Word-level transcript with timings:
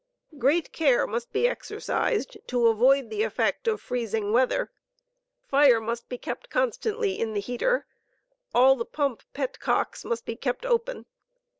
Great 0.39 0.71
care 0.73 1.05
must 1.05 1.31
be 1.31 1.47
exercised 1.47 2.35
to 2.47 2.65
avoid 2.65 3.11
the 3.11 3.21
effect 3.21 3.67
of 3.67 3.79
freezing 3.79 4.31
weather. 4.33 4.71
Fire 5.43 5.77
«*«ing. 5.77 5.85
must 5.85 6.09
be 6.09 6.17
constantly 6.17 7.11
kept 7.17 7.21
in 7.21 7.33
the 7.35 7.39
heater; 7.39 7.85
all 8.51 8.75
the 8.75 8.83
pump 8.83 9.21
"pet 9.33 9.59
cocks" 9.59 10.03
must 10.03 10.25
be 10.25 10.35
kept 10.35 10.65
open. 10.65 11.05